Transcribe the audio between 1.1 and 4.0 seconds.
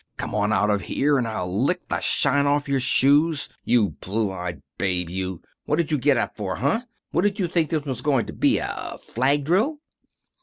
and I'll lick the shine off your shoes, you